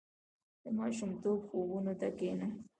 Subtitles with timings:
[0.61, 2.47] •د ماشومتوب خوبونو ته کښېنه.